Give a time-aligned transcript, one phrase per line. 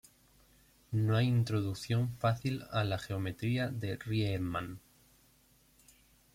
[0.89, 4.79] No hay introducción fácil a la geometría de Riemann.